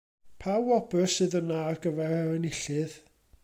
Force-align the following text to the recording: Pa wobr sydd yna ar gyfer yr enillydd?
Pa 0.43 0.53
wobr 0.67 1.03
sydd 1.15 1.37
yna 1.41 1.61
ar 1.67 1.79
gyfer 1.85 2.17
yr 2.23 2.35
enillydd? 2.41 3.01